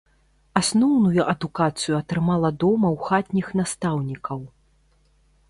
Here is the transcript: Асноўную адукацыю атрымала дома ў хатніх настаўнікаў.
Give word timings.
Асноўную 0.61 1.21
адукацыю 1.33 1.93
атрымала 1.99 2.49
дома 2.65 2.87
ў 2.95 3.11
хатніх 3.11 3.47
настаўнікаў. 3.61 4.39